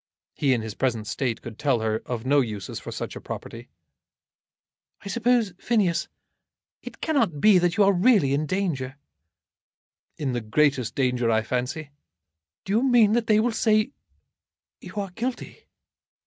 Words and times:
He 0.33 0.51
in 0.55 0.63
his 0.63 0.73
present 0.73 1.05
state 1.05 1.43
could 1.43 1.59
tell 1.59 1.81
her 1.81 2.01
of 2.07 2.25
no 2.25 2.39
uses 2.41 2.79
for 2.79 2.91
such 2.91 3.15
a 3.15 3.21
property. 3.21 3.69
"I 5.01 5.09
suppose, 5.09 5.53
Phineas, 5.59 6.07
it 6.81 7.01
cannot 7.01 7.39
be 7.39 7.59
that 7.59 7.77
you 7.77 7.83
are 7.83 7.93
really 7.93 8.33
in 8.33 8.47
danger?" 8.47 8.97
"In 10.17 10.33
the 10.33 10.41
greatest 10.41 10.95
danger, 10.95 11.29
I 11.29 11.43
fancy." 11.43 11.91
"Do 12.65 12.73
you 12.73 12.81
mean 12.81 13.11
that 13.13 13.27
they 13.27 13.39
will 13.39 13.51
say 13.51 13.91
you 14.79 14.95
are 14.95 15.11
guilty?" 15.11 15.67